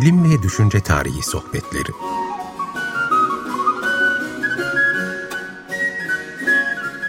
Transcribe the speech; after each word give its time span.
Bilim 0.00 0.24
ve 0.24 0.42
Düşünce 0.42 0.80
Tarihi 0.80 1.22
Sohbetleri 1.22 1.92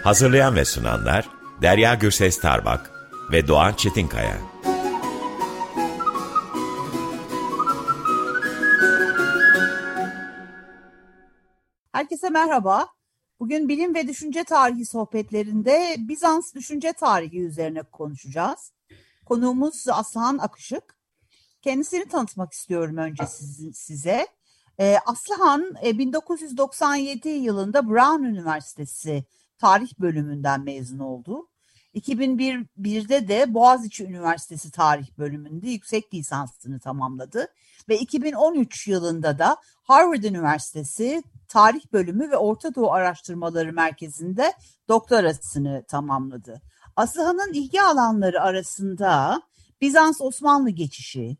Hazırlayan 0.04 0.56
ve 0.56 0.64
sunanlar 0.64 1.28
Derya 1.62 1.94
Gürses 1.94 2.40
Tarbak 2.40 2.90
ve 3.32 3.48
Doğan 3.48 3.72
Çetinkaya. 3.72 4.38
Herkese 11.92 12.30
merhaba. 12.30 12.86
Bugün 13.40 13.68
bilim 13.68 13.94
ve 13.94 14.08
düşünce 14.08 14.44
tarihi 14.44 14.84
sohbetlerinde 14.84 15.96
Bizans 15.98 16.54
düşünce 16.54 16.92
tarihi 16.92 17.40
üzerine 17.40 17.82
konuşacağız. 17.82 18.72
Konuğumuz 19.26 19.88
Aslan 19.88 20.38
Akışık. 20.38 20.99
Kendisini 21.62 22.08
tanıtmak 22.08 22.52
istiyorum 22.52 22.96
önce 22.96 23.26
siz, 23.26 23.76
size. 23.76 24.26
Ee, 24.78 24.96
Aslıhan 25.06 25.74
1997 25.82 27.28
e, 27.28 27.32
yılında 27.32 27.88
Brown 27.88 28.22
Üniversitesi 28.22 29.24
tarih 29.58 29.98
bölümünden 29.98 30.60
mezun 30.60 30.98
oldu. 30.98 31.48
2001'de 31.94 33.28
de 33.28 33.54
Boğaziçi 33.54 34.04
Üniversitesi 34.04 34.70
tarih 34.70 35.18
bölümünde 35.18 35.70
yüksek 35.70 36.14
lisansını 36.14 36.80
tamamladı 36.80 37.46
ve 37.88 37.98
2013 37.98 38.88
yılında 38.88 39.38
da 39.38 39.56
Harvard 39.82 40.22
Üniversitesi 40.22 41.22
tarih 41.48 41.92
bölümü 41.92 42.30
ve 42.30 42.36
Orta 42.36 42.74
Doğu 42.74 42.92
Araştırmaları 42.92 43.72
Merkezi'nde 43.72 44.52
doktorasını 44.88 45.84
tamamladı. 45.88 46.62
Aslıhan'ın 46.96 47.52
ilgi 47.52 47.82
alanları 47.82 48.42
arasında 48.42 49.42
Bizans-Osmanlı 49.80 50.70
geçişi, 50.70 51.36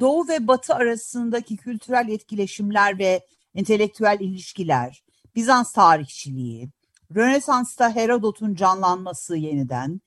Doğu 0.00 0.28
ve 0.28 0.46
Batı 0.46 0.74
arasındaki 0.74 1.56
kültürel 1.56 2.08
etkileşimler 2.08 2.98
ve 2.98 3.26
entelektüel 3.54 4.18
ilişkiler, 4.20 5.04
Bizans 5.34 5.72
tarihçiliği, 5.72 6.70
Rönesans'ta 7.16 7.94
Herodot'un 7.94 8.54
canlanması 8.54 9.36
yeniden, 9.36 10.00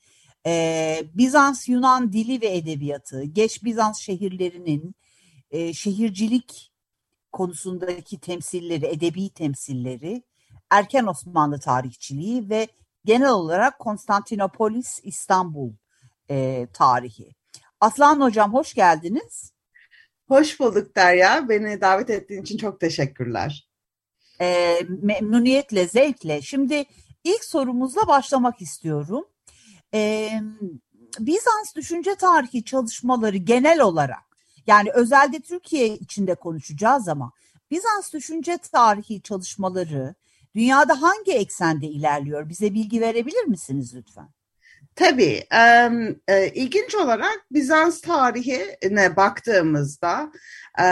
e, 0.45 1.03
Bizans 1.13 1.69
Yunan 1.69 2.13
dili 2.13 2.41
ve 2.41 2.55
edebiyatı, 2.55 3.23
geç 3.23 3.63
Bizans 3.63 3.99
şehirlerinin 3.99 4.95
e, 5.51 5.73
şehircilik 5.73 6.71
konusundaki 7.31 8.19
temsilleri, 8.19 8.85
edebi 8.85 9.29
temsilleri, 9.29 10.23
erken 10.69 11.05
Osmanlı 11.05 11.59
tarihçiliği 11.59 12.49
ve 12.49 12.67
genel 13.05 13.31
olarak 13.31 13.79
Konstantinopolis, 13.79 14.99
İstanbul 15.03 15.71
e, 16.29 16.67
tarihi. 16.73 17.35
Aslan 17.79 18.21
Hocam 18.21 18.53
hoş 18.53 18.73
geldiniz. 18.73 19.52
Hoş 20.33 20.59
bulduk 20.59 20.95
Derya. 20.95 21.49
Beni 21.49 21.81
davet 21.81 22.09
ettiğin 22.09 22.41
için 22.41 22.57
çok 22.57 22.79
teşekkürler. 22.79 23.67
E, 24.41 24.77
memnuniyetle, 25.01 25.87
zevkle. 25.87 26.41
Şimdi 26.41 26.85
ilk 27.23 27.45
sorumuzla 27.45 28.07
başlamak 28.07 28.61
istiyorum. 28.61 29.25
E, 29.93 30.29
Bizans 31.19 31.75
düşünce 31.75 32.15
tarihi 32.15 32.63
çalışmaları 32.63 33.37
genel 33.37 33.81
olarak 33.81 34.37
yani 34.67 34.91
özelde 34.91 35.39
Türkiye 35.39 35.87
içinde 35.87 36.35
konuşacağız 36.35 37.07
ama 37.07 37.31
Bizans 37.71 38.13
düşünce 38.13 38.57
tarihi 38.57 39.21
çalışmaları 39.21 40.15
dünyada 40.55 41.01
hangi 41.01 41.31
eksende 41.31 41.87
ilerliyor? 41.87 42.49
Bize 42.49 42.73
bilgi 42.73 43.01
verebilir 43.01 43.43
misiniz 43.43 43.95
lütfen? 43.95 44.29
Tabii. 44.95 45.43
E, 46.27 46.47
ilginç 46.53 46.95
olarak 46.95 47.45
Bizans 47.51 48.01
tarihine 48.01 49.15
baktığımızda 49.15 50.31
e, 50.79 50.85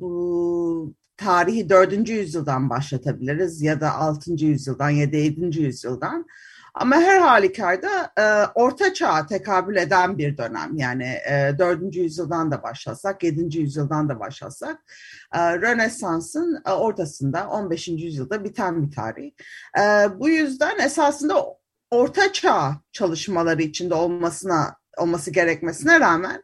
bu 0.00 0.94
tarihi 1.16 1.68
4. 1.68 2.08
yüzyıldan 2.08 2.70
başlatabiliriz 2.70 3.62
ya 3.62 3.80
da 3.80 3.94
6. 3.94 4.30
yüzyıldan 4.44 4.90
ya 4.90 5.12
da 5.12 5.16
7. 5.16 5.60
yüzyıldan. 5.60 6.26
Ama 6.74 6.96
her 6.96 7.20
halükarda 7.20 8.12
e, 8.18 8.22
orta 8.54 8.94
çağa 8.94 9.26
tekabül 9.26 9.76
eden 9.76 10.18
bir 10.18 10.36
dönem. 10.36 10.76
Yani 10.76 11.04
e, 11.04 11.58
4. 11.58 11.96
yüzyıldan 11.96 12.50
da 12.50 12.62
başlasak, 12.62 13.22
7. 13.22 13.58
yüzyıldan 13.58 14.08
da 14.08 14.20
başlasak 14.20 14.78
e, 15.34 15.38
Rönesans'ın 15.60 16.62
e, 16.66 16.70
ortasında 16.70 17.48
15. 17.48 17.88
yüzyılda 17.88 18.44
biten 18.44 18.82
bir 18.82 18.96
tarih. 18.96 19.30
E, 19.78 19.82
bu 20.20 20.28
yüzden 20.28 20.78
esasında 20.78 21.44
orta 21.90 22.32
çağ 22.32 22.80
çalışmaları 22.92 23.62
içinde 23.62 23.94
olmasına 23.94 24.76
olması 24.98 25.30
gerekmesine 25.30 26.00
rağmen 26.00 26.42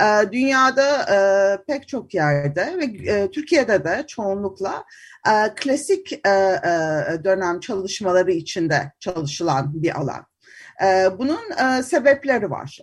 e, 0.00 0.32
dünyada 0.32 1.02
e, 1.02 1.18
pek 1.66 1.88
çok 1.88 2.14
yerde 2.14 2.78
ve 2.78 2.84
e, 3.10 3.30
Türkiye'de 3.30 3.84
de 3.84 4.04
çoğunlukla 4.08 4.84
klasik 5.56 6.24
dönem 7.24 7.60
çalışmaları 7.60 8.32
içinde 8.32 8.92
çalışılan 9.00 9.82
bir 9.82 10.00
alan. 10.00 10.26
Bunun 11.18 11.40
sebepleri 11.82 12.50
var. 12.50 12.78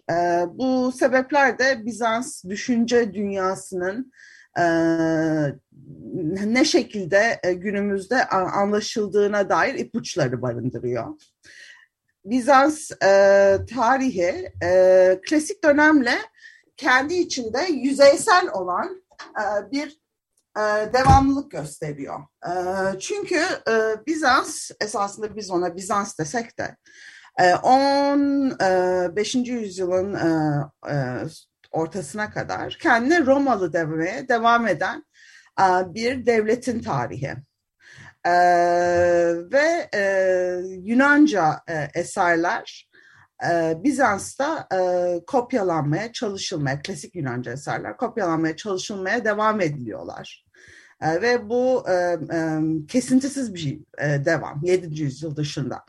Bu 0.48 0.92
sebepler 0.92 1.60
de 1.60 1.86
Bizans 1.86 2.44
düşünce 2.44 3.14
dünyasının 3.14 4.12
ne 6.46 6.66
şekilde 6.66 7.40
günümüzde 7.54 8.26
anlaşıldığına 8.28 9.50
dair 9.50 9.76
ipuçları 9.76 10.42
barındırıyor. 10.42 11.08
Bizans 12.26 12.92
e, 12.92 13.58
tarihi 13.76 14.52
e, 14.64 15.22
klasik 15.30 15.64
dönemle 15.64 16.16
kendi 16.78 17.14
içinde 17.14 17.62
yüzeysel 17.62 18.50
olan 18.54 19.04
e, 19.40 19.72
bir 19.72 20.02
e, 20.58 20.94
devamlılık 20.94 21.52
gösteriyor. 21.52 22.20
E, 22.46 22.52
çünkü 23.00 23.40
e, 23.70 24.06
Bizans, 24.08 24.72
esasında 24.82 25.36
biz 25.36 25.52
ona 25.52 25.76
Bizans 25.76 26.20
desek 26.20 26.60
de, 26.60 26.76
e, 27.40 27.56
15. 27.56 29.36
E, 29.36 29.40
yüzyılın 29.40 30.14
e, 30.14 30.62
e, 30.92 30.96
ortasına 31.72 32.32
kadar 32.32 32.78
kendine 32.82 33.26
Romalı 33.26 33.74
demeye 33.74 34.28
devam 34.28 34.68
eden 34.68 35.06
e, 35.60 35.64
bir 35.94 36.26
devletin 36.26 36.82
tarihi. 36.82 37.36
E, 38.26 38.32
ve 39.52 39.90
e, 39.94 40.04
Yunanca 40.84 41.62
e, 41.70 42.00
eserler 42.00 42.90
e, 43.52 43.84
Bizans'ta 43.84 44.68
e, 44.74 44.80
kopyalanmaya 45.26 46.14
çalışılmaya, 46.14 46.82
klasik 46.82 47.16
Yunanca 47.16 47.52
eserler 47.52 47.98
kopyalanmaya 47.98 48.56
çalışılmaya 48.56 49.26
devam 49.26 49.62
ediliyorlar. 49.62 50.46
E, 51.02 51.22
ve 51.22 51.50
bu 51.50 51.84
e, 51.90 51.94
e, 51.94 52.60
kesintisiz 52.88 53.54
bir 53.54 53.80
e, 53.98 54.26
devam 54.26 54.60
7. 54.64 55.02
yüzyıl 55.02 55.36
dışında. 55.36 55.86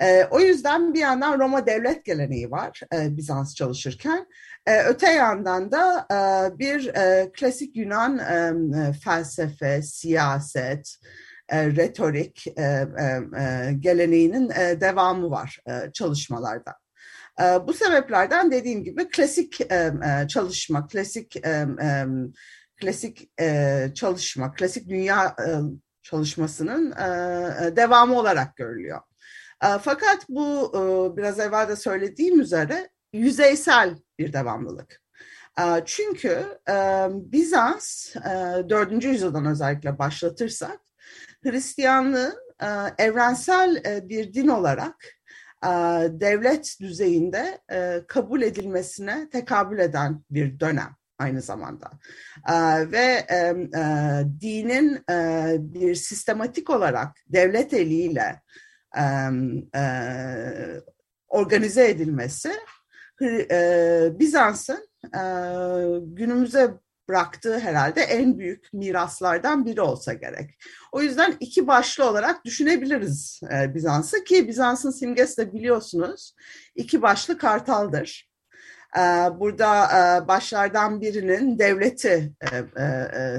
E, 0.00 0.24
o 0.24 0.40
yüzden 0.40 0.94
bir 0.94 1.00
yandan 1.00 1.38
Roma 1.38 1.66
devlet 1.66 2.04
geleneği 2.04 2.50
var 2.50 2.80
e, 2.94 3.16
Bizans 3.16 3.54
çalışırken. 3.54 4.26
E, 4.66 4.82
öte 4.82 5.12
yandan 5.12 5.72
da 5.72 6.06
e, 6.10 6.58
bir 6.58 6.94
e, 6.94 7.32
klasik 7.32 7.76
Yunan 7.76 8.18
e, 8.18 8.92
felsefe, 8.92 9.82
siyaset, 9.82 10.96
e, 11.04 11.25
retorik 11.52 12.46
e, 12.46 12.62
e, 12.62 12.86
e, 13.40 13.72
geleneğinin 13.72 14.50
e, 14.50 14.80
devamı 14.80 15.30
var 15.30 15.58
e, 15.68 15.92
çalışmalarda. 15.92 16.74
Bu 17.66 17.72
sebeplerden 17.72 18.50
dediğim 18.50 18.84
gibi 18.84 19.08
klasik 19.08 19.60
çalışma, 20.28 20.86
klasik 20.86 21.36
klasik 22.80 23.30
çalışma, 23.94 24.52
klasik 24.52 24.88
dünya 24.88 25.36
çalışmasının 26.02 26.92
devamı 27.76 28.18
olarak 28.18 28.56
görülüyor. 28.56 29.00
Fakat 29.60 30.28
bu 30.28 30.72
biraz 31.16 31.40
evvel 31.40 31.68
de 31.68 31.76
söylediğim 31.76 32.40
üzere 32.40 32.90
yüzeysel 33.12 33.96
bir 34.18 34.32
devamlılık. 34.32 35.02
Çünkü 35.84 36.58
Bizans 37.10 38.14
4. 38.16 39.04
yüzyıldan 39.04 39.46
özellikle 39.46 39.98
başlatırsak 39.98 40.85
Hristiyanlığın 41.42 42.36
evrensel 42.98 43.82
bir 44.08 44.34
din 44.34 44.48
olarak 44.48 45.16
e, 45.64 45.68
devlet 46.10 46.76
düzeyinde 46.80 47.58
e, 47.72 48.02
kabul 48.08 48.42
edilmesine 48.42 49.28
tekabül 49.32 49.78
eden 49.78 50.24
bir 50.30 50.60
dönem 50.60 50.96
aynı 51.18 51.42
zamanda. 51.42 51.90
E, 52.48 52.54
ve 52.92 53.26
dinin 54.40 55.04
bir 55.74 55.94
sistematik 55.94 56.70
olarak 56.70 57.16
devlet 57.26 57.74
eliyle 57.74 58.40
organize 61.28 61.88
edilmesi 61.88 62.52
Bizans'ın 64.18 64.88
günümüze 66.14 66.70
bıraktığı 67.08 67.58
herhalde 67.58 68.00
en 68.00 68.38
büyük 68.38 68.72
miraslardan 68.72 69.66
biri 69.66 69.80
olsa 69.80 70.12
gerek. 70.12 70.50
O 70.92 71.02
yüzden 71.02 71.34
iki 71.40 71.66
başlı 71.66 72.04
olarak 72.04 72.44
düşünebiliriz 72.44 73.40
e, 73.52 73.74
Bizans'ı 73.74 74.24
ki 74.24 74.48
Bizans'ın 74.48 74.90
simgesi 74.90 75.36
de 75.36 75.52
biliyorsunuz 75.52 76.34
iki 76.74 77.02
başlı 77.02 77.38
kartaldır. 77.38 78.30
burada 79.40 79.88
başlardan 80.28 81.00
birinin 81.00 81.58
devleti 81.58 82.32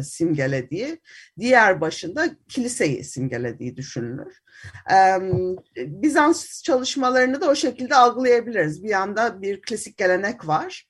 simgelediği, 0.03 1.01
diğer 1.39 1.81
başında 1.81 2.29
kiliseyi 2.49 3.03
simgelediği 3.03 3.75
düşünülür. 3.75 4.41
Bizans 5.77 6.63
çalışmalarını 6.63 7.41
da 7.41 7.49
o 7.49 7.55
şekilde 7.55 7.95
algılayabiliriz. 7.95 8.83
Bir 8.83 8.89
yanda 8.89 9.41
bir 9.41 9.61
klasik 9.61 9.97
gelenek 9.97 10.47
var. 10.47 10.87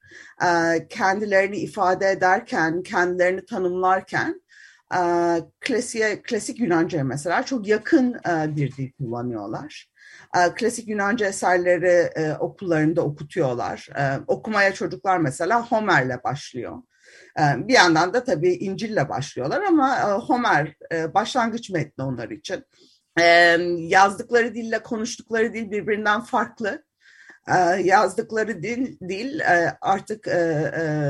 Kendilerini 0.90 1.58
ifade 1.58 2.10
ederken, 2.10 2.84
kendilerini 2.84 3.46
tanımlarken 3.46 4.42
klasiğe, 5.60 6.22
klasik 6.22 6.60
Yunanca 6.60 7.04
mesela 7.04 7.44
çok 7.44 7.68
yakın 7.68 8.14
bir 8.48 8.78
dil 8.78 8.92
kullanıyorlar. 8.92 9.90
Klasik 10.56 10.88
Yunanca 10.88 11.28
eserleri 11.28 12.10
okullarında 12.40 13.02
okutuyorlar. 13.02 13.90
Okumaya 14.28 14.74
çocuklar 14.74 15.18
mesela 15.18 15.66
Homer'le 15.66 16.24
başlıyor. 16.24 16.78
Bir 17.38 17.74
yandan 17.74 18.14
da 18.14 18.24
tabii 18.24 18.54
İncil'le 18.54 19.10
başlıyorlar 19.10 19.62
ama 19.62 20.12
Homer 20.12 20.76
başlangıç 21.14 21.70
metni 21.70 22.04
onlar 22.04 22.30
için. 22.30 22.64
Yazdıkları 23.78 24.56
dille 24.56 24.84
konuştukları 24.84 25.54
dil 25.54 25.72
birbirinden 25.72 26.22
farklı. 26.22 26.84
Yazdıkları 27.84 28.64
dil, 28.64 29.00
dil 29.10 29.42
artık 29.82 30.28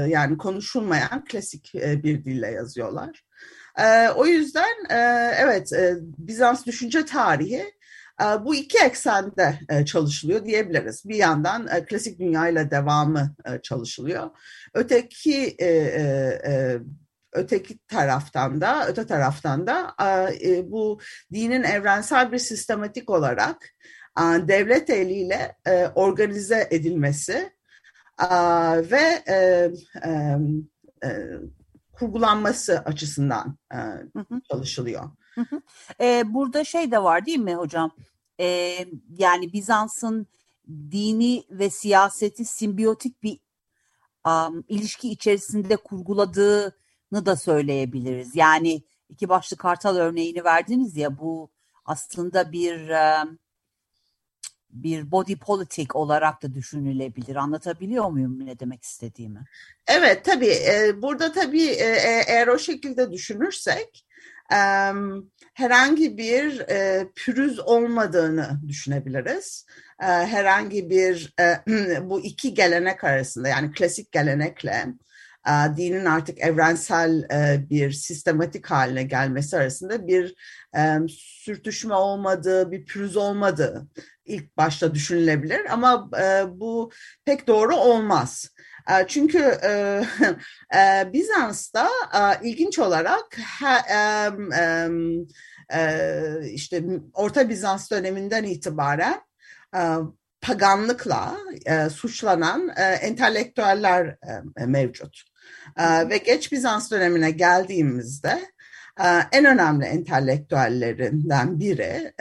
yani 0.07 0.37
konuşulmayan 0.37 1.25
klasik 1.25 1.73
bir 1.73 2.23
dille 2.23 2.51
yazıyorlar. 2.51 3.23
O 4.15 4.25
yüzden 4.25 4.85
evet 5.39 5.71
Bizans 6.17 6.65
düşünce 6.65 7.05
tarihi 7.05 7.73
bu 8.45 8.55
iki 8.55 8.77
eksende 8.77 9.59
çalışılıyor 9.85 10.45
diyebiliriz. 10.45 11.03
Bir 11.05 11.15
yandan 11.15 11.69
klasik 11.85 12.19
dünyayla 12.19 12.71
devamı 12.71 13.35
çalışılıyor. 13.63 14.29
Öteki 14.73 15.57
öteki 17.37 17.77
taraftan 17.77 18.61
da 18.61 18.87
öte 18.87 19.07
taraftan 19.07 19.67
da 19.67 19.95
bu 20.63 20.99
dinin 21.33 21.63
evrensel 21.63 22.31
bir 22.31 22.37
sistematik 22.37 23.09
olarak 23.09 23.75
devlet 24.47 24.89
eliyle 24.89 25.55
organize 25.95 26.67
edilmesi 26.71 27.51
ve 28.91 29.23
kurgulanması 31.93 32.79
açısından 32.79 33.57
çalışılıyor. 34.51 35.03
Burada 36.25 36.63
şey 36.63 36.91
de 36.91 37.03
var 37.03 37.25
değil 37.25 37.39
mi 37.39 37.55
hocam? 37.55 37.91
Yani 39.17 39.53
Bizans'ın 39.53 40.27
dini 40.67 41.43
ve 41.49 41.69
siyaseti 41.69 42.45
simbiyotik 42.45 43.23
bir 43.23 43.39
um, 44.27 44.63
ilişki 44.67 45.09
içerisinde 45.09 45.75
kurguladığını 45.75 46.71
da 47.13 47.35
söyleyebiliriz. 47.35 48.35
Yani 48.35 48.83
iki 49.09 49.29
başlı 49.29 49.57
kartal 49.57 49.95
örneğini 49.95 50.43
verdiniz 50.43 50.97
ya 50.97 51.19
bu 51.19 51.49
aslında 51.85 52.51
bir 52.51 52.91
bir 54.69 55.11
body 55.11 55.35
politik 55.35 55.95
olarak 55.95 56.43
da 56.43 56.53
düşünülebilir. 56.53 57.35
Anlatabiliyor 57.35 58.09
muyum 58.09 58.45
ne 58.45 58.59
demek 58.59 58.83
istediğimi? 58.83 59.43
Evet 59.87 60.25
tabii. 60.25 60.55
Burada 61.01 61.31
tabii 61.31 61.65
eğer 62.27 62.47
o 62.47 62.59
şekilde 62.59 63.11
düşünürsek 63.11 64.05
herhangi 65.53 66.17
bir 66.17 66.65
pürüz 67.15 67.59
olmadığını 67.59 68.59
düşünebiliriz. 68.67 69.65
Herhangi 69.97 70.89
bir 70.89 71.35
bu 72.09 72.21
iki 72.21 72.53
gelenek 72.53 73.03
arasında 73.03 73.47
yani 73.47 73.71
klasik 73.71 74.11
gelenekle 74.11 74.85
dinin 75.77 76.05
artık 76.05 76.39
evrensel 76.39 77.27
bir 77.69 77.91
sistematik 77.91 78.65
haline 78.65 79.03
gelmesi 79.03 79.57
arasında 79.57 80.07
bir 80.07 80.35
sürtüşme 81.09 81.93
olmadığı, 81.93 82.71
bir 82.71 82.85
pürüz 82.85 83.17
olmadığı 83.17 83.87
ilk 84.25 84.57
başta 84.57 84.93
düşünülebilir 84.93 85.73
ama 85.73 86.11
bu 86.59 86.91
pek 87.25 87.47
doğru 87.47 87.75
olmaz. 87.75 88.49
Çünkü 89.07 89.39
Bizans'ta 91.13 91.89
ilginç 92.43 92.79
olarak 92.79 93.37
işte 96.53 96.83
Orta 97.13 97.49
Bizans 97.49 97.91
döneminden 97.91 98.43
itibaren 98.43 99.21
paganlıkla 100.41 101.37
suçlanan 101.93 102.69
entelektüeller 103.01 104.17
mevcut. 104.65 105.23
Ve 106.09 106.17
geç 106.17 106.51
Bizans 106.51 106.91
dönemine 106.91 107.31
geldiğimizde 107.31 108.39
en 109.31 109.45
önemli 109.45 109.85
entelektüellerinden 109.85 111.59
biri 111.59 112.13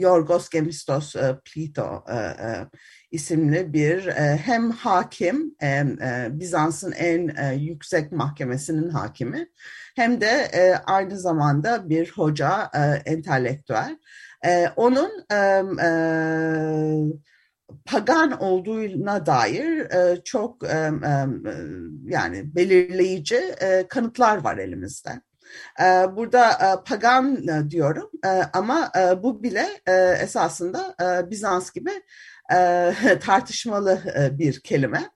Yorgos 0.00 0.48
Gemistos 0.48 1.14
Plito 1.44 2.04
isimli 3.10 3.72
bir 3.72 4.10
hem 4.36 4.70
hakim 4.70 5.54
Bizans'ın 6.30 6.92
en 6.92 7.52
yüksek 7.52 8.12
mahkemesinin 8.12 8.88
hakimi 8.88 9.48
hem 9.96 10.20
de 10.20 10.50
aynı 10.86 11.18
zamanda 11.18 11.88
bir 11.88 12.10
hoca 12.10 12.70
entelektüel. 13.04 13.98
Onun 14.76 15.10
pagan 17.84 18.40
olduğuna 18.40 19.26
dair 19.26 19.88
çok 20.24 20.62
yani 22.04 22.54
belirleyici 22.54 23.54
kanıtlar 23.88 24.36
var 24.44 24.58
elimizde. 24.58 25.10
Burada 26.16 26.82
pagan 26.86 27.44
diyorum 27.70 28.10
ama 28.52 28.92
bu 29.22 29.42
bile 29.42 29.66
esasında 30.20 30.96
Bizans 31.30 31.70
gibi 31.70 31.90
tartışmalı 33.20 33.98
bir 34.38 34.60
kelime. 34.60 35.10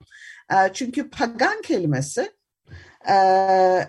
Çünkü 0.72 1.10
pagan 1.10 1.62
kelimesi 1.62 2.32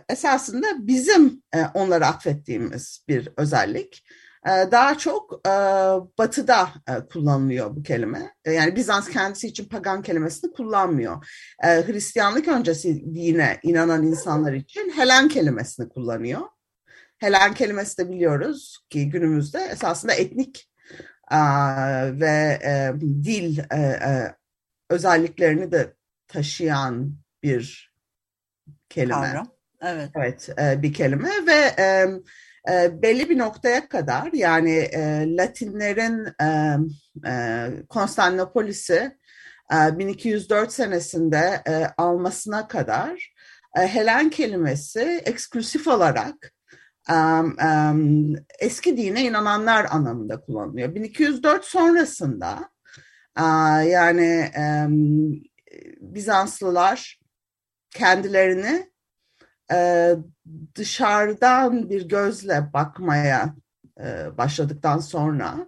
esasında 0.09 0.67
bizim 0.87 1.41
onlara 1.73 2.07
atfettiğimiz 2.07 3.05
bir 3.07 3.29
özellik. 3.37 4.03
Ee, 4.47 4.71
daha 4.71 4.97
çok 4.97 5.47
e, 5.47 5.51
batıda 6.17 6.69
e, 6.89 7.07
kullanılıyor 7.07 7.75
bu 7.75 7.83
kelime. 7.83 8.35
E, 8.45 8.51
yani 8.51 8.75
Bizans 8.75 9.09
kendisi 9.09 9.47
için 9.47 9.65
pagan 9.65 10.01
kelimesini 10.01 10.51
kullanmıyor. 10.51 11.27
Hristiyanlık 11.63 12.47
öncesi 12.47 13.15
dine 13.15 13.59
inanan 13.63 14.03
insanlar 14.03 14.53
için 14.53 14.89
Helen 14.95 15.27
kelimesini 15.27 15.89
kullanıyor. 15.89 16.41
Helen 17.17 17.53
kelimesi 17.53 17.97
de 17.97 18.09
biliyoruz 18.09 18.85
ki 18.89 19.09
günümüzde 19.09 19.59
esasında 19.59 20.13
etnik 20.13 20.69
ve 22.11 22.59
dil 22.99 23.59
özelliklerini 24.89 25.71
de 25.71 25.93
taşıyan 26.27 27.15
bir 27.43 27.93
kelime. 28.89 29.13
Kavram. 29.13 29.47
Evet. 29.81 30.09
Evet, 30.15 30.49
bir 30.83 30.93
kelime 30.93 31.29
ve 31.47 31.73
e, 32.69 33.01
belli 33.01 33.29
bir 33.29 33.37
noktaya 33.37 33.87
kadar 33.89 34.29
yani 34.33 34.75
e, 34.75 35.25
Latinlerin 35.37 36.27
e, 36.41 36.77
e, 37.29 37.69
Konstantinopolis'i 37.89 39.17
e, 39.73 39.97
1204 39.97 40.71
senesinde 40.71 41.61
e, 41.67 41.85
almasına 41.97 42.67
kadar 42.67 43.33
e, 43.77 43.81
Helen 43.81 44.29
kelimesi 44.29 45.21
eksklusif 45.25 45.87
olarak 45.87 46.53
um, 47.09 47.57
um, 47.59 48.35
eski 48.59 48.97
dine 48.97 49.23
inananlar 49.23 49.87
anlamında 49.89 50.41
kullanılıyor. 50.41 50.95
1204 50.95 51.65
sonrasında 51.65 52.69
uh, 53.39 53.89
yani 53.91 54.51
um, 54.57 55.31
Bizanslılar 56.01 57.19
kendilerini 57.91 58.91
e, 59.73 60.15
dışarıdan 60.75 61.89
bir 61.89 62.09
gözle 62.09 62.73
bakmaya 62.73 63.55
e, 63.99 64.37
başladıktan 64.37 64.99
sonra 64.99 65.67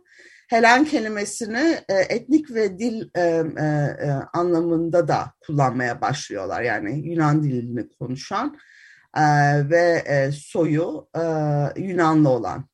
Helen 0.50 0.86
kelimesini 0.86 1.78
e, 1.90 1.94
etnik 1.94 2.52
ve 2.52 2.80
dil 2.80 3.10
anlamında 4.34 5.08
da 5.08 5.34
kullanmaya 5.46 6.02
başlıyorlar. 6.02 6.62
Yani 6.62 7.08
Yunan 7.08 7.44
dilini 7.44 7.90
konuşan 7.90 8.58
ve 9.70 10.04
soyu 10.34 11.08
Yunanlı 11.78 12.30
olan 12.30 12.70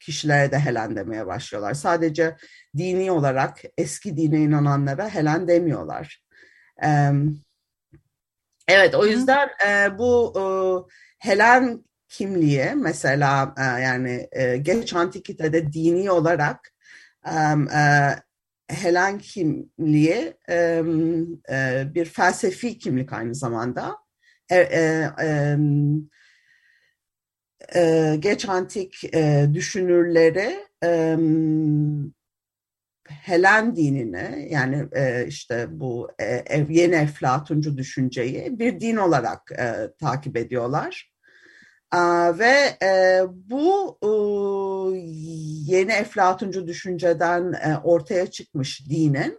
kişilere 0.00 0.52
de 0.52 0.58
Helen 0.58 0.96
demeye 0.96 1.26
başlıyorlar. 1.26 1.74
Sadece 1.74 2.36
dini 2.76 3.10
olarak 3.10 3.62
eski 3.78 4.16
dine 4.16 4.40
inananlara 4.40 5.08
Helen 5.08 5.48
demiyorlar. 5.48 6.22
Evet. 6.82 7.43
Evet 8.68 8.94
o 8.94 9.06
yüzden 9.06 9.48
e, 9.66 9.98
bu 9.98 10.32
e, 10.38 10.44
Helen 11.28 11.84
kimliği 12.08 12.70
mesela 12.76 13.54
e, 13.58 13.62
yani 13.62 14.28
e, 14.32 14.56
geç 14.56 14.94
antikitede 14.94 15.72
dini 15.72 16.10
olarak 16.10 16.74
e, 17.26 17.32
e, 17.78 18.16
Helen 18.68 19.18
kimliği 19.18 20.34
e, 20.48 20.82
e, 21.50 21.84
bir 21.94 22.04
felsefi 22.04 22.78
kimlik 22.78 23.12
aynı 23.12 23.34
zamanda. 23.34 23.96
E, 24.50 24.56
e, 24.56 25.10
e, 25.22 25.56
e, 27.74 28.16
geç 28.18 28.48
antik 28.48 29.14
e, 29.14 29.46
düşünürleri 29.54 30.56
e, 30.84 31.16
Helen 33.08 33.76
dinini 33.76 34.48
yani 34.50 34.88
e, 34.92 35.26
işte 35.26 35.66
bu 35.70 36.10
e, 36.20 36.66
yeni 36.68 36.94
Eflatuncu 36.94 37.78
düşünceyi 37.78 38.58
bir 38.58 38.80
din 38.80 38.96
olarak 38.96 39.52
e, 39.52 39.74
takip 40.00 40.36
ediyorlar. 40.36 41.12
E, 41.94 41.98
ve 42.38 42.78
e, 42.82 43.22
bu 43.28 43.98
e, 44.02 44.10
yeni 45.72 45.92
Eflatuncu 45.92 46.66
düşünceden 46.66 47.52
e, 47.52 47.76
ortaya 47.84 48.26
çıkmış 48.26 48.88
dinin 48.90 49.38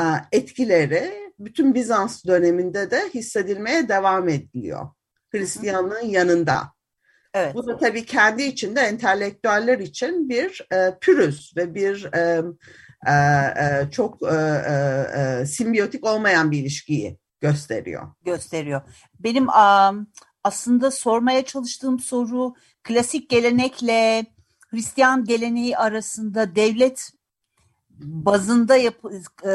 e, 0.00 0.04
etkileri 0.32 1.32
bütün 1.38 1.74
Bizans 1.74 2.24
döneminde 2.24 2.90
de 2.90 3.00
hissedilmeye 3.14 3.88
devam 3.88 4.28
ediliyor. 4.28 4.88
Hristiyanlığın 5.30 6.06
yanında. 6.06 6.77
Evet. 7.38 7.54
Bu 7.54 7.66
da 7.66 7.76
tabii 7.76 8.04
kendi 8.04 8.42
içinde 8.42 8.80
entelektüeller 8.80 9.78
için 9.78 10.28
bir 10.28 10.66
e, 10.72 10.98
pürüz 11.00 11.52
ve 11.56 11.74
bir 11.74 12.04
e, 12.14 12.42
e, 13.06 13.12
e, 13.12 13.90
çok 13.90 14.22
e, 14.22 14.36
e, 14.36 14.72
e, 15.20 15.46
simbiyotik 15.46 16.06
olmayan 16.06 16.50
bir 16.50 16.58
ilişkiyi 16.58 17.18
gösteriyor. 17.40 18.08
Gösteriyor. 18.24 18.82
Benim 19.18 19.48
um, 19.48 20.06
aslında 20.44 20.90
sormaya 20.90 21.44
çalıştığım 21.44 21.98
soru 21.98 22.54
klasik 22.82 23.30
gelenekle 23.30 24.26
Hristiyan 24.70 25.24
geleneği 25.24 25.78
arasında 25.78 26.56
devlet 26.56 27.10
bazında 28.00 28.76
yap 28.76 28.94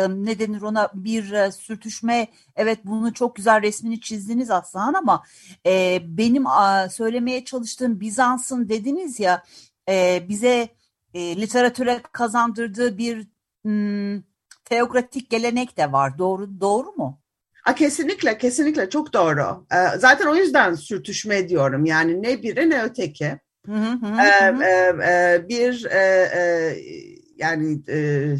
ne 0.09 0.39
denir 0.39 0.61
ona 0.61 0.89
bir 0.93 1.51
sürtüşme 1.51 2.27
evet 2.55 2.79
bunu 2.83 3.13
çok 3.13 3.35
güzel 3.35 3.61
resmini 3.61 4.01
çizdiniz 4.01 4.51
Aslan 4.51 4.93
ama 4.93 5.23
e, 5.65 5.99
benim 6.05 6.47
a, 6.47 6.89
söylemeye 6.89 7.45
çalıştığım 7.45 7.99
Bizans'ın 7.99 8.69
dediniz 8.69 9.19
ya 9.19 9.43
e, 9.89 10.25
bize 10.29 10.69
e, 11.13 11.41
literatüre 11.41 12.01
kazandırdığı 12.11 12.97
bir 12.97 13.27
m, 13.63 14.21
teokratik 14.65 15.29
gelenek 15.29 15.77
de 15.77 15.91
var 15.91 16.17
doğru 16.17 16.61
doğru 16.61 16.91
mu? 16.91 17.19
A, 17.65 17.75
kesinlikle 17.75 18.37
kesinlikle 18.37 18.89
çok 18.89 19.13
doğru. 19.13 19.65
E, 19.71 19.97
zaten 19.97 20.27
o 20.27 20.35
yüzden 20.35 20.73
sürtüşme 20.75 21.49
diyorum 21.49 21.85
yani 21.85 22.23
ne 22.23 22.43
biri 22.43 22.69
ne 22.69 22.83
öteki. 22.83 23.39
Hı 23.65 23.71
hı 23.71 23.91
hı, 23.91 24.21
e, 24.21 24.65
e, 24.65 25.13
e, 25.35 25.49
bir 25.49 25.85
e, 25.85 25.97
e, 26.35 27.12
yani 27.43 27.81
e, 27.89 28.35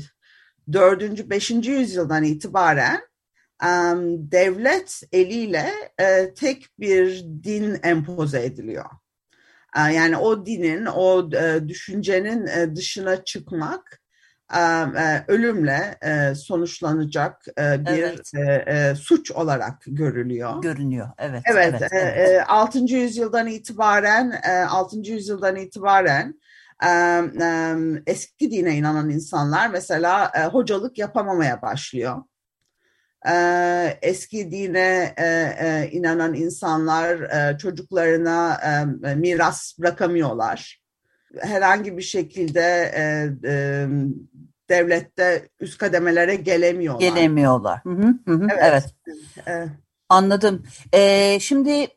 4. 0.73 1.29
5. 1.29 1.51
yüzyıldan 1.51 2.23
itibaren 2.23 3.01
e, 3.63 3.69
devlet 4.31 5.01
eliyle 5.11 5.71
e, 5.99 6.33
tek 6.33 6.67
bir 6.79 7.23
din 7.43 7.79
empoze 7.83 8.43
ediliyor. 8.43 8.85
E, 9.77 9.79
yani 9.93 10.17
o 10.17 10.45
dinin, 10.45 10.85
o 10.85 11.29
e, 11.35 11.67
düşüncenin 11.67 12.47
e, 12.47 12.75
dışına 12.75 13.23
çıkmak 13.23 14.01
e, 14.53 14.59
e, 14.59 15.23
ölümle 15.27 15.97
e, 16.01 16.35
sonuçlanacak 16.35 17.45
e, 17.59 17.85
bir 17.85 18.03
evet. 18.03 18.31
e, 18.35 18.63
e, 18.67 18.95
suç 18.95 19.31
olarak 19.31 19.83
görülüyor. 19.87 20.61
Görünüyor, 20.61 21.09
evet. 21.17 21.43
Evet, 21.51 21.75
evet, 21.79 21.91
evet. 21.91 22.29
E, 22.29 22.43
6. 22.43 22.79
yüzyıldan 22.79 23.47
itibaren, 23.47 24.41
e, 24.43 24.51
6. 24.51 24.97
yüzyıldan 24.97 25.55
itibaren 25.55 26.39
eski 28.07 28.51
dine 28.51 28.77
inanan 28.77 29.09
insanlar 29.09 29.69
mesela 29.69 30.31
hocalık 30.53 30.97
yapamamaya 30.97 31.61
başlıyor. 31.61 32.23
Eski 34.01 34.51
dine 34.51 35.15
inanan 35.91 36.33
insanlar 36.33 37.17
çocuklarına 37.57 38.59
miras 39.15 39.79
bırakamıyorlar. 39.79 40.81
Herhangi 41.39 41.97
bir 41.97 42.01
şekilde 42.01 42.91
devlette 44.69 45.49
üst 45.59 45.77
kademelere 45.77 46.35
gelemiyorlar. 46.35 47.07
Gelemiyorlar. 47.15 47.79
Hı 47.83 47.89
hı, 47.89 48.33
hı. 48.33 48.47
Evet. 48.59 48.95
evet. 49.45 49.69
Anladım. 50.09 50.63
Ee, 50.93 51.37
şimdi 51.41 51.87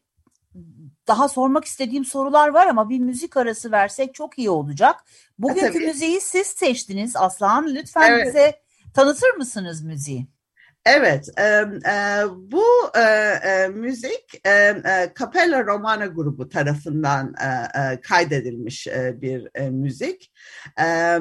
daha 1.09 1.29
sormak 1.29 1.65
istediğim 1.65 2.05
sorular 2.05 2.49
var 2.49 2.67
ama 2.67 2.89
bir 2.89 2.99
müzik 2.99 3.37
arası 3.37 3.73
versek 3.73 4.15
çok 4.15 4.39
iyi 4.39 4.51
olacak. 4.51 4.97
Bugünkü 5.39 5.85
e, 5.85 5.87
müziği 5.87 6.21
siz 6.21 6.47
seçtiniz 6.47 7.17
Aslan. 7.17 7.75
Lütfen 7.75 8.11
evet. 8.11 8.27
bize 8.27 8.61
tanıtır 8.95 9.31
mısınız 9.31 9.83
müziği? 9.83 10.27
Evet, 10.87 11.29
e, 11.39 11.43
e, 11.43 12.23
bu 12.37 12.65
e, 12.97 13.01
e, 13.01 13.69
müzik 13.69 14.41
e, 14.45 14.51
e, 14.51 15.13
Capella 15.19 15.67
Romana 15.67 16.07
grubu 16.07 16.49
tarafından 16.49 17.35
e, 17.41 17.81
e, 17.81 18.01
kaydedilmiş 18.01 18.87
e, 18.87 19.21
bir 19.21 19.49
e, 19.55 19.71
müzik. 19.71 20.33
E, 20.81 21.19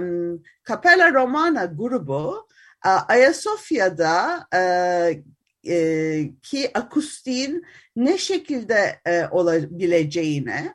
Capella 0.68 1.14
Romana 1.14 1.66
grubu 1.66 2.48
e, 2.86 2.90
Ayasofya'da 2.90 4.48
e, 4.54 5.24
e, 5.68 6.32
ki 6.42 6.72
akustiğin 6.74 7.66
ne 7.96 8.18
şekilde 8.18 9.00
e, 9.06 9.26
olabileceğine 9.28 10.74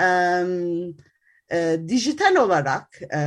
e, 0.00 0.06
e, 1.52 1.78
dijital 1.88 2.36
olarak 2.36 3.02
e, 3.10 3.18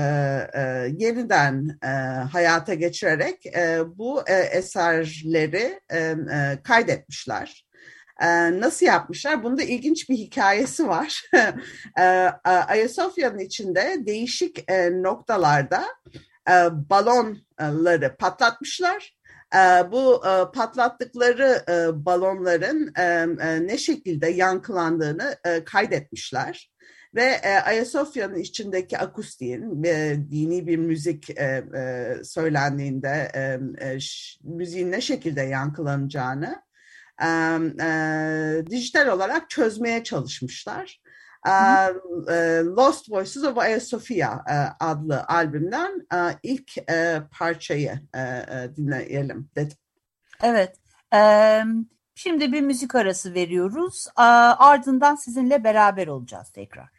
e, 0.53 0.61
yeniden 0.97 1.77
e, 1.83 1.87
hayata 2.31 2.73
geçirerek 2.73 3.45
e, 3.45 3.79
bu 3.97 4.23
e, 4.27 4.33
eserleri 4.33 5.79
e, 5.89 5.99
e, 5.99 6.15
kaydetmişler. 6.63 7.65
E, 8.21 8.59
nasıl 8.59 8.85
yapmışlar? 8.85 9.43
Bunda 9.43 9.63
ilginç 9.63 10.09
bir 10.09 10.17
hikayesi 10.17 10.87
var. 10.87 11.29
e, 11.97 12.03
Ayasofya'nın 12.43 13.39
içinde 13.39 13.97
değişik 14.05 14.71
e, 14.71 14.91
noktalarda 14.91 15.85
e, 16.49 16.53
balonları 16.89 18.17
patlatmışlar 18.17 19.14
bu 19.91 20.21
e, 20.27 20.51
patlattıkları 20.51 21.63
e, 21.69 22.05
balonların 22.05 22.93
e, 22.95 23.67
ne 23.67 23.77
şekilde 23.77 24.27
yankılandığını 24.27 25.35
kaydetmişler. 25.65 26.71
Ve 27.15 27.41
Ayasofya'nın 27.61 28.35
içindeki 28.35 28.97
akustiğin 28.97 29.83
dini 30.31 30.67
bir 30.67 30.77
müzik 30.77 31.27
söylendiğinde 32.23 33.31
müziğin 34.43 34.91
ne 34.91 35.01
şekilde 35.01 35.41
yankılanacağını 35.41 36.61
dijital 38.69 39.07
olarak 39.07 39.49
çözmeye 39.49 40.03
çalışmışlar. 40.03 41.01
Lost 42.77 43.11
Voices 43.11 43.43
of 43.43 43.57
Ayasofya 43.57 44.43
adlı 44.79 45.25
albümden 45.27 46.07
ilk 46.43 46.71
parçayı 47.31 47.99
dinleyelim 48.77 49.49
dedim. 49.55 49.77
Evet. 50.43 50.75
Şimdi 52.15 52.51
bir 52.51 52.61
müzik 52.61 52.95
arası 52.95 53.33
veriyoruz. 53.33 54.07
Ardından 54.15 55.15
sizinle 55.15 55.63
beraber 55.63 56.07
olacağız 56.07 56.49
tekrar. 56.49 56.89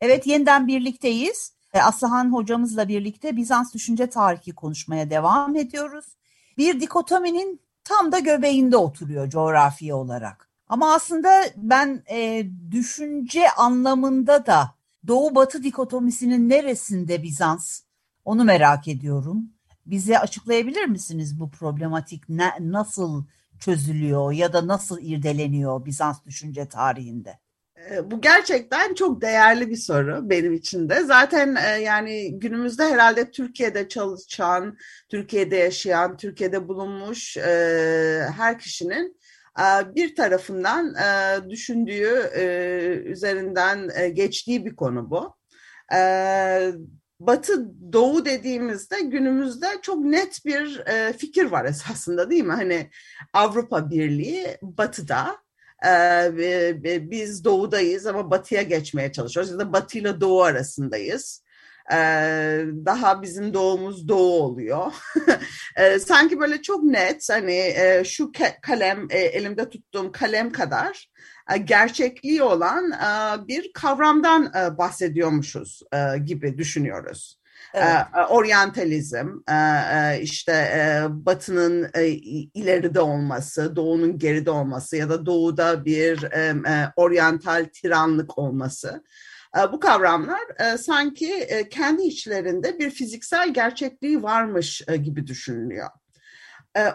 Evet 0.00 0.26
yeniden 0.26 0.66
birlikteyiz. 0.66 1.52
Aslıhan 1.74 2.32
hocamızla 2.32 2.88
birlikte 2.88 3.36
Bizans 3.36 3.74
düşünce 3.74 4.10
tarihi 4.10 4.54
konuşmaya 4.54 5.10
devam 5.10 5.56
ediyoruz. 5.56 6.16
Bir 6.58 6.80
dikotominin 6.80 7.62
tam 7.84 8.12
da 8.12 8.18
göbeğinde 8.18 8.76
oturuyor 8.76 9.30
coğrafi 9.30 9.94
olarak. 9.94 10.47
Ama 10.68 10.94
aslında 10.94 11.44
ben 11.56 12.02
e, 12.10 12.46
düşünce 12.70 13.50
anlamında 13.50 14.46
da 14.46 14.74
Doğu 15.06 15.34
Batı 15.34 15.62
dikotomisinin 15.62 16.48
neresinde 16.48 17.22
Bizans? 17.22 17.80
Onu 18.24 18.44
merak 18.44 18.88
ediyorum. 18.88 19.50
Bize 19.86 20.18
açıklayabilir 20.18 20.84
misiniz 20.84 21.40
bu 21.40 21.50
problematik 21.50 22.28
ne, 22.28 22.50
nasıl 22.60 23.24
çözülüyor 23.60 24.32
ya 24.32 24.52
da 24.52 24.66
nasıl 24.66 24.98
irdeleniyor 25.02 25.84
Bizans 25.84 26.24
düşünce 26.26 26.68
tarihinde? 26.68 27.38
E, 27.90 28.10
bu 28.10 28.20
gerçekten 28.20 28.94
çok 28.94 29.22
değerli 29.22 29.70
bir 29.70 29.76
soru 29.76 30.30
benim 30.30 30.54
için 30.54 30.88
de. 30.88 31.04
Zaten 31.04 31.56
e, 31.56 31.82
yani 31.82 32.38
günümüzde 32.40 32.84
herhalde 32.84 33.30
Türkiye'de 33.30 33.88
çalışan, 33.88 34.76
Türkiye'de 35.08 35.56
yaşayan, 35.56 36.16
Türkiye'de 36.16 36.68
bulunmuş 36.68 37.36
e, 37.36 38.26
her 38.36 38.58
kişinin 38.58 39.17
bir 39.94 40.14
tarafından 40.14 40.94
e, 40.94 41.50
düşündüğü 41.50 42.30
e, 42.34 42.44
üzerinden 43.04 43.90
e, 43.94 44.08
geçtiği 44.08 44.66
bir 44.66 44.76
konu 44.76 45.10
bu. 45.10 45.38
Ee, 45.94 46.72
Batı 47.20 47.70
Doğu 47.92 48.24
dediğimizde 48.24 49.00
günümüzde 49.00 49.66
çok 49.82 50.04
net 50.04 50.46
bir 50.46 50.82
fikir 51.18 51.44
var 51.44 51.64
esasında 51.64 52.30
değil 52.30 52.44
mi? 52.44 52.52
Hani 52.52 52.90
Avrupa 53.32 53.90
Birliği 53.90 54.58
Batı'da, 54.62 55.36
biz 57.10 57.44
Doğu'dayız 57.44 58.06
ama 58.06 58.30
Batı'ya 58.30 58.62
geçmeye 58.62 59.12
çalışıyoruz 59.12 59.52
ya 59.52 59.58
da 59.58 59.72
Batı 59.72 59.98
ile 59.98 60.20
Doğu 60.20 60.42
arasındayız. 60.42 61.44
Daha 62.86 63.22
bizim 63.22 63.54
doğumuz 63.54 64.08
doğu 64.08 64.42
oluyor. 64.42 64.92
sanki 66.06 66.40
böyle 66.40 66.62
çok 66.62 66.84
net 66.84 67.28
hani 67.30 67.74
şu 68.04 68.32
kalem 68.62 69.06
elimde 69.10 69.68
tuttuğum 69.68 70.12
kalem 70.12 70.52
kadar 70.52 71.10
gerçekliği 71.64 72.42
olan 72.42 72.92
bir 73.48 73.72
kavramdan 73.72 74.52
bahsediyormuşuz 74.78 75.82
gibi 76.24 76.58
düşünüyoruz. 76.58 77.38
Evet. 77.74 78.06
Oryantalizm, 78.28 79.28
işte 80.20 80.72
Batı'nın 81.10 81.90
ileride 82.54 83.00
olması, 83.00 83.76
Doğu'nun 83.76 84.18
geride 84.18 84.50
olması 84.50 84.96
ya 84.96 85.10
da 85.10 85.26
Doğu'da 85.26 85.84
bir 85.84 86.24
oryantal 86.96 87.66
tiranlık 87.74 88.38
olması. 88.38 89.04
Bu 89.72 89.80
kavramlar 89.80 90.76
sanki 90.78 91.48
kendi 91.70 92.02
içlerinde 92.02 92.78
bir 92.78 92.90
fiziksel 92.90 93.54
gerçekliği 93.54 94.22
varmış 94.22 94.82
gibi 95.02 95.26
düşünülüyor. 95.26 95.88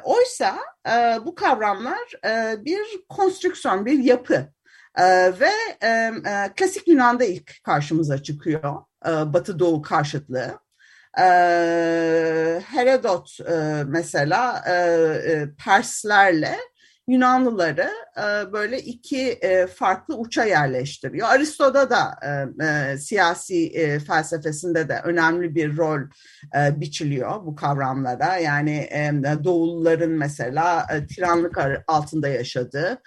Oysa 0.04 0.58
bu 1.26 1.36
kavramlar 1.36 2.14
bir 2.66 2.82
konstrüksiyon, 3.10 3.86
bir 3.86 4.00
yapı 4.00 4.48
ve 5.40 5.52
klasik 6.56 6.88
Yunan'da 6.88 7.24
ilk 7.24 7.64
karşımıza 7.64 8.24
çıkıyor 8.24 8.76
Batı-Doğu 9.06 9.82
karşıtlığı. 9.82 10.60
Herodot 12.66 13.38
mesela 13.88 14.64
Perslerle 15.66 16.58
Yunanlıları 17.08 17.90
e, 18.18 18.54
böyle 18.54 18.80
iki 18.80 19.22
e, 19.32 19.68
farklı 19.68 20.16
uça 20.18 20.44
yerleştiriyor. 20.44 21.28
Aristo'da 21.30 21.90
da 21.90 22.16
e, 22.22 22.66
e, 22.66 22.98
siyasi 22.98 23.68
e, 23.68 24.00
felsefesinde 24.00 24.90
de 24.90 25.02
önemli 25.04 25.56
bir 25.56 25.78
rol 25.78 26.00
e, 26.56 26.80
biçiliyor 26.82 27.46
bu 27.46 27.56
kavramlara. 27.56 28.38
Yani 28.38 28.78
e, 28.78 29.12
Doğulların 29.44 30.12
mesela 30.12 30.88
e, 30.94 31.08
tiranlık 31.08 31.58
altında 31.88 32.28
yaşadığı, 32.28 33.02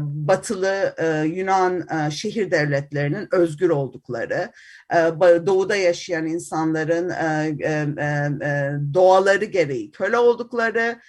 batılı 0.00 0.94
Yunan 1.34 1.84
şehir 2.10 2.50
devletlerinin 2.50 3.28
özgür 3.32 3.70
oldukları, 3.70 4.52
doğuda 5.46 5.76
yaşayan 5.76 6.26
insanların 6.26 7.08
doğaları 8.94 9.44
gereği 9.44 9.90
köle 9.90 10.18
oldukları, 10.18 11.00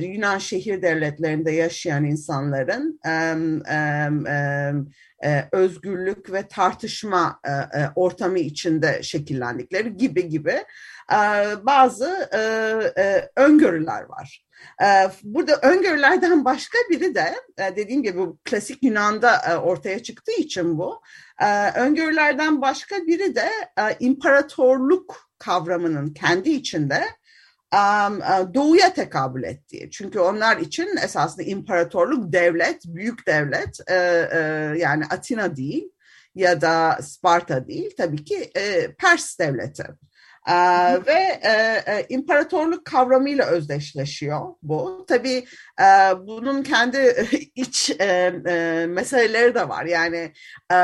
Yunan 0.00 0.38
şehir 0.38 0.82
devletlerinde 0.82 1.50
yaşayan 1.52 2.04
insanların 2.04 3.00
özgürlük 5.52 6.32
ve 6.32 6.48
tartışma 6.48 7.40
ortamı 7.94 8.38
içinde 8.38 9.02
şekillendikleri 9.02 9.96
gibi 9.96 10.28
gibi 10.28 10.64
bazı 11.64 12.28
öngörüler 13.36 14.02
var. 14.02 14.44
Ee, 14.82 15.10
burada 15.22 15.56
öngörülerden 15.56 16.44
başka 16.44 16.78
biri 16.90 17.14
de 17.14 17.34
e, 17.58 17.76
dediğim 17.76 18.02
gibi 18.02 18.18
bu 18.18 18.38
klasik 18.44 18.82
Yunan'da 18.82 19.36
e, 19.36 19.56
ortaya 19.56 20.02
çıktığı 20.02 20.32
için 20.32 20.78
bu. 20.78 21.02
E, 21.40 21.70
öngörülerden 21.70 22.60
başka 22.62 22.96
biri 22.96 23.34
de 23.34 23.48
imparatorluk 24.00 25.30
kavramının 25.38 26.12
kendi 26.12 26.50
içinde 26.50 27.04
doğuya 28.54 28.94
tekabül 28.94 29.42
ettiği. 29.42 29.90
Çünkü 29.90 30.20
onlar 30.20 30.56
için 30.56 30.96
esasında 31.04 31.42
imparatorluk 31.42 32.32
devlet, 32.32 32.84
büyük 32.84 33.26
devlet 33.26 33.78
yani 34.80 35.04
Atina 35.10 35.56
değil 35.56 35.92
ya 36.34 36.60
da 36.60 36.98
Sparta 37.02 37.68
değil 37.68 37.90
tabii 37.96 38.24
ki 38.24 38.52
Pers 38.98 39.38
devleti. 39.38 39.84
Ee, 40.48 41.06
ve 41.06 41.40
e, 41.42 41.82
e, 41.86 42.06
imparatorluk 42.08 42.84
kavramıyla 42.84 43.46
özdeşleşiyor 43.46 44.54
bu. 44.62 45.04
Tabii 45.08 45.44
e, 45.80 45.86
bunun 46.26 46.62
kendi 46.62 47.28
iç 47.54 47.90
e, 47.90 48.04
e, 48.48 48.86
meseleleri 48.86 49.54
de 49.54 49.68
var. 49.68 49.84
Yani 49.84 50.32
e, 50.70 50.74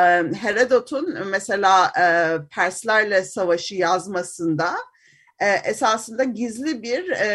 Herodot'un 0.41 1.27
mesela 1.27 1.93
e, 2.01 2.05
Perslerle 2.55 3.25
savaşı 3.25 3.75
yazmasında 3.75 4.77
e, 5.41 5.47
esasında 5.49 6.25
gizli 6.25 6.83
bir 6.83 7.11
e, 7.11 7.27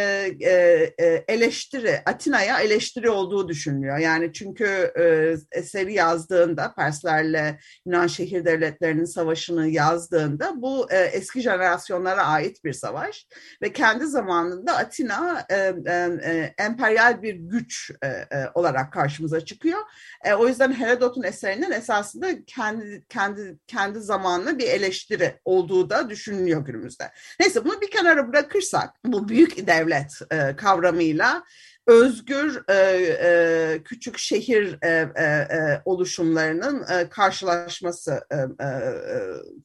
e, 0.42 0.52
e, 1.00 1.26
eleştiri, 1.28 2.00
Atina'ya 2.06 2.60
eleştiri 2.60 3.10
olduğu 3.10 3.48
düşünülüyor. 3.48 3.98
Yani 3.98 4.34
çünkü 4.34 4.92
e, 5.00 5.36
eseri 5.52 5.94
yazdığında, 5.94 6.74
Perslerle 6.74 7.60
Yunan 7.86 8.08
şehir 8.08 8.46
devletlerinin 8.46 9.06
savaşını 9.06 9.68
yazdığında 9.68 10.62
bu 10.62 10.92
e, 10.92 10.98
eski 10.98 11.42
jenerasyonlara 11.42 12.26
ait 12.26 12.64
bir 12.64 12.74
savaş 12.74 13.28
ve 13.62 13.74
kendi 13.74 14.08
zamanında 14.08 14.78
Atina 14.78 15.46
e, 15.50 15.56
e, 15.56 15.94
e, 16.24 16.54
emperyal 16.58 17.22
bir 17.22 17.36
güç 17.36 17.92
e, 18.04 18.08
e, 18.08 18.50
olarak 18.54 18.94
karşımıza 18.94 19.46
çıkıyor. 19.46 19.80
E, 20.26 20.34
o 20.34 20.48
yüzden 20.48 20.74
Herodot'un 20.74 21.24
eserinin 21.24 21.72
esasında 21.72 22.46
kendi 22.46 23.06
kendi 23.10 23.58
kendi 23.68 24.00
zamanlı 24.00 24.60
bir 24.60 24.68
eleştiri 24.68 25.40
olduğu 25.46 25.90
da 25.90 26.10
düşünülüyor 26.10 26.66
günümüzde. 26.66 27.12
Neyse 27.40 27.66
bunu 27.66 27.82
bir 27.82 27.91
kenara 27.92 28.28
bırakırsak 28.28 28.90
bu 29.06 29.30
büyük 29.30 29.68
devlet 29.68 30.12
e, 30.32 30.56
kavramıyla 30.56 31.44
özgür 31.88 32.64
e, 32.70 32.74
e, 32.74 33.84
küçük 33.84 34.18
şehir 34.18 34.78
e, 34.82 35.12
e, 35.16 35.24
e, 35.24 35.82
oluşumlarının 35.86 36.86
e, 36.90 37.10
karşılaşması 37.10 38.22
e, 38.32 38.36
e, 38.36 38.68
e, 38.68 38.80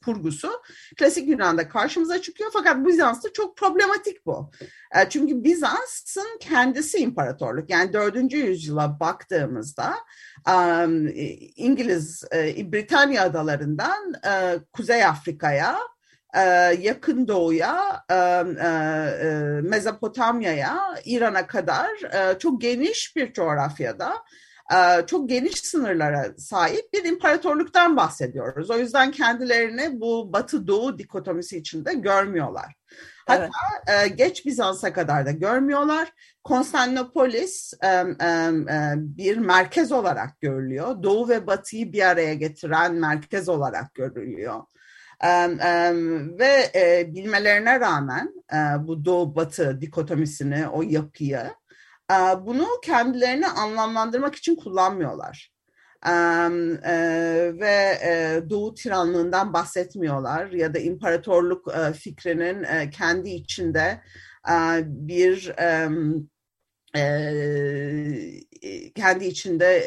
kurgusu 0.05 0.51
klasik 0.97 1.29
Yunan'da 1.29 1.69
karşımıza 1.69 2.23
çıkıyor 2.23 2.51
fakat 2.53 2.87
Bizans'ta 2.87 3.33
çok 3.33 3.57
problematik 3.57 4.27
bu. 4.27 4.51
E, 4.95 5.09
çünkü 5.09 5.45
Bizans'ın 5.45 6.39
kendisi 6.41 6.99
imparatorluk 6.99 7.71
yani 7.71 7.93
4. 7.93 8.33
yüzyıla 8.33 9.01
baktığımızda 9.01 9.95
um, 10.49 11.09
İngiliz 11.57 12.25
e, 12.35 12.73
Britanya 12.73 13.23
adalarından 13.23 14.15
e, 14.27 14.59
Kuzey 14.73 15.05
Afrika'ya 15.05 15.79
e, 16.37 16.41
yakın 16.81 17.29
Doğu'ya, 17.29 18.05
e, 18.11 18.15
e, 18.15 18.71
Mezopotamya'ya, 19.63 20.79
İran'a 21.05 21.47
kadar 21.47 21.89
çok 22.39 22.61
geniş 22.61 23.17
bir 23.17 23.33
coğrafyada 23.33 24.13
çok 25.07 25.29
geniş 25.29 25.61
sınırlara 25.61 26.35
sahip 26.39 26.93
bir 26.93 27.05
imparatorluktan 27.05 27.97
bahsediyoruz. 27.97 28.71
O 28.71 28.79
yüzden 28.79 29.11
kendilerini 29.11 30.01
bu 30.01 30.33
Batı-Doğu 30.33 30.99
dikotomisi 30.99 31.59
içinde 31.59 31.95
görmüyorlar. 31.95 32.75
Hatta 33.27 33.51
evet. 33.87 34.19
geç 34.19 34.47
Bizans'a 34.47 34.93
kadar 34.93 35.27
da 35.27 35.31
görmüyorlar. 35.31 36.13
Konstantinopolis 36.45 37.73
bir 38.97 39.37
merkez 39.37 39.93
olarak 39.93 40.41
görülüyor. 40.41 41.03
Doğu 41.03 41.29
ve 41.29 41.47
Batı'yı 41.47 41.93
bir 41.93 42.03
araya 42.03 42.35
getiren 42.35 42.95
merkez 42.95 43.49
olarak 43.49 43.95
görülüyor 43.95 44.63
ve 46.39 46.71
e, 46.75 47.15
bilmelerine 47.15 47.81
rağmen 47.81 48.35
e, 48.53 48.87
bu 48.87 49.05
doğu-batı 49.05 49.81
dikotomisini, 49.81 50.69
o 50.69 50.83
yapıyı 50.83 51.41
bunu 52.41 52.67
kendilerini 52.85 53.47
anlamlandırmak 53.47 54.35
için 54.35 54.57
kullanmıyorlar. 54.57 55.53
ve 57.61 57.99
e, 58.05 58.41
Doğu 58.51 58.75
tiranlığından 58.75 59.53
bahsetmiyorlar 59.53 60.51
ya 60.51 60.75
da 60.75 60.79
imparatorluk 60.79 61.73
fikrinin 61.95 62.91
kendi 62.91 63.31
içinde 63.31 64.01
bir 64.85 65.55
kendi 68.95 69.25
içinde 69.25 69.83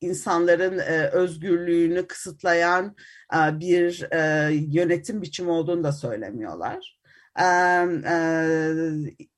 insanların 0.00 0.78
özgürlüğünü 1.12 2.06
kısıtlayan 2.06 2.96
bir 3.34 4.08
yönetim 4.50 5.22
biçimi 5.22 5.50
olduğunu 5.50 5.84
da 5.84 5.92
söylemiyorlar. 5.92 7.00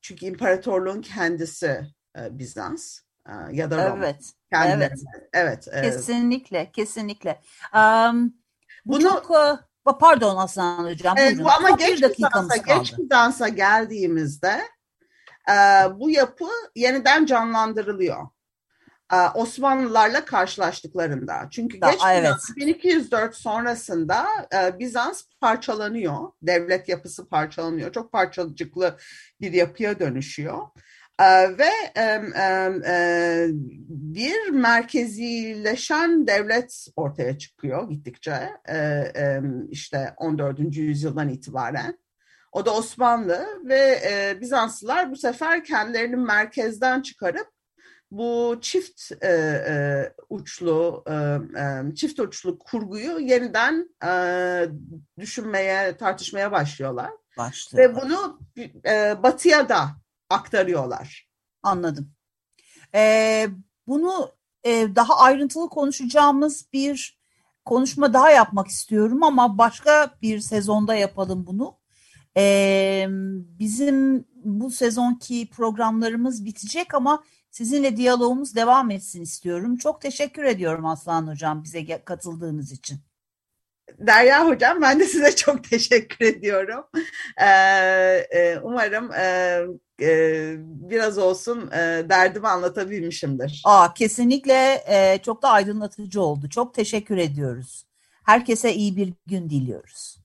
çünkü 0.01 0.27
imparatorluğun 0.27 1.01
kendisi 1.01 1.81
Bizans 2.31 3.01
ya 3.53 3.71
da 3.71 3.91
Roma. 3.91 4.07
Evet. 4.07 4.35
Evet. 5.33 5.69
Evet. 5.73 5.95
Kesinlikle, 5.95 6.71
kesinlikle. 6.73 7.41
Um, 7.75 8.35
bu 8.85 8.93
Bunu 8.93 9.03
çok 9.03 9.31
pardon 10.01 10.37
Aslan 10.37 10.85
hocam. 10.85 11.15
Evet, 11.19 11.39
bu 11.39 11.51
ama 11.51 11.71
geç 11.71 12.03
Bizans'a, 12.19 12.57
geç 12.57 12.99
Bizans'a 12.99 13.49
geldiğimizde 13.49 14.61
e, 15.51 15.55
bu 16.01 16.11
yapı 16.11 16.49
yeniden 16.77 17.27
canlandırılıyor. 17.27 18.29
E, 19.13 19.17
Osmanlılarla 19.35 20.25
karşılaştıklarında. 20.25 21.49
Çünkü 21.51 21.81
da, 21.81 21.91
geç 21.91 22.01
evet. 22.13 22.33
1204 22.57 23.35
sonrasında 23.35 24.27
e, 24.55 24.79
Bizans 24.79 25.23
parçalanıyor. 25.41 26.19
Devlet 26.43 26.89
yapısı 26.89 27.29
parçalanıyor. 27.29 27.93
Çok 27.93 28.13
parçacıklı 28.13 28.97
bir 29.41 29.53
yapıya 29.53 29.99
dönüşüyor. 29.99 30.59
E, 31.21 31.59
ve 31.59 31.71
e, 31.97 32.03
e, 32.87 33.47
bir 33.89 34.51
merkezileşen 34.51 36.27
devlet 36.27 36.87
ortaya 36.97 37.39
çıkıyor 37.39 37.91
gittikçe 37.91 38.51
e, 38.69 38.77
e, 39.17 39.41
işte 39.71 40.15
14. 40.17 40.77
yüzyıldan 40.77 41.29
itibaren. 41.29 41.99
O 42.53 42.67
da 42.67 42.75
Osmanlı 42.75 43.47
ve 43.65 44.01
e, 44.05 44.41
Bizanslılar 44.41 45.11
bu 45.11 45.17
sefer 45.17 45.65
kendilerini 45.65 46.17
merkezden 46.17 47.03
çıkarıp 47.03 47.49
bu 48.11 48.59
çift 48.61 49.13
e, 49.23 49.29
e, 49.29 49.75
uçlu 50.29 51.05
e, 51.07 51.15
e, 51.61 51.95
çift 51.95 52.21
uçlu 52.21 52.59
kurguyu 52.59 53.19
yeniden 53.19 53.89
e, 54.05 54.13
düşünmeye 55.19 55.97
tartışmaya 55.97 56.53
başlıyorlar. 56.53 57.11
Başlıyorlar. 57.39 57.97
Ve 57.97 58.03
bunu 58.03 58.41
e, 58.87 59.23
batıya 59.23 59.69
da 59.69 59.89
aktarıyorlar. 60.31 61.31
Anladım. 61.63 62.13
Ee, 62.95 63.49
bunu 63.87 64.31
e, 64.65 64.97
daha 64.97 65.19
ayrıntılı 65.19 65.69
konuşacağımız 65.69 66.69
bir 66.73 67.21
konuşma 67.65 68.13
daha 68.13 68.31
yapmak 68.31 68.69
istiyorum 68.69 69.23
ama 69.23 69.59
başka 69.59 70.15
bir 70.23 70.41
sezonda 70.41 70.95
yapalım 70.95 71.47
bunu. 71.47 71.80
Ee, 72.37 73.07
bizim 73.59 74.25
bu 74.45 74.71
sezonki 74.71 75.51
programlarımız 75.51 76.45
bitecek 76.45 76.95
ama 76.95 77.25
sizinle 77.51 77.97
diyalogumuz 77.97 78.57
devam 78.57 78.91
etsin 78.91 79.23
istiyorum. 79.23 79.77
Çok 79.77 80.01
teşekkür 80.01 80.45
ediyorum 80.45 80.87
Aslan 80.87 81.27
Hocam 81.27 81.65
bize 81.65 82.05
katıldığınız 82.05 82.73
için. 82.73 82.99
Derya 83.99 84.49
Hocam 84.49 84.83
ben 84.83 85.01
de 85.01 85.05
size 85.05 85.37
çok 85.37 85.65
teşekkür 85.71 86.25
ediyorum. 86.25 86.85
Ee, 87.41 87.47
e, 88.31 88.61
umarım 88.63 89.13
e, 89.13 89.61
e, 90.03 90.55
biraz 90.59 91.19
olsun 91.19 91.71
e, 91.71 92.05
derdimi 92.09 92.49
anlatabilmişimdir. 92.49 93.63
Aa, 93.65 93.95
kesinlikle 93.95 94.85
e, 94.87 95.19
çok 95.23 95.43
da 95.43 95.49
aydınlatıcı 95.49 96.23
oldu. 96.23 96.49
Çok 96.49 96.75
teşekkür 96.75 97.17
ediyoruz. 97.17 97.87
Herkese 98.25 98.75
iyi 98.75 98.97
bir 98.97 99.13
gün 99.27 99.51
diliyoruz. 99.51 100.20